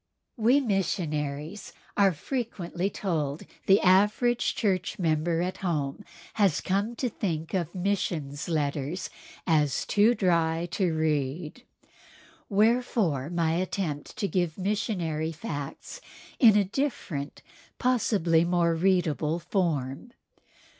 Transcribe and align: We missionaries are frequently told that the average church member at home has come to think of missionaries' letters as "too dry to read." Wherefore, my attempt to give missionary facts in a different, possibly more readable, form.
We 0.35 0.59
missionaries 0.59 1.73
are 1.95 2.11
frequently 2.11 2.89
told 2.89 3.41
that 3.41 3.47
the 3.67 3.81
average 3.81 4.55
church 4.55 4.97
member 4.97 5.43
at 5.43 5.57
home 5.57 6.03
has 6.33 6.59
come 6.59 6.95
to 6.95 7.07
think 7.07 7.53
of 7.53 7.75
missionaries' 7.75 8.49
letters 8.49 9.11
as 9.45 9.85
"too 9.85 10.15
dry 10.15 10.67
to 10.71 10.91
read." 10.91 11.65
Wherefore, 12.49 13.29
my 13.29 13.51
attempt 13.51 14.17
to 14.17 14.27
give 14.27 14.57
missionary 14.57 15.31
facts 15.31 16.01
in 16.39 16.57
a 16.57 16.63
different, 16.65 17.43
possibly 17.77 18.43
more 18.43 18.73
readable, 18.73 19.37
form. 19.37 20.13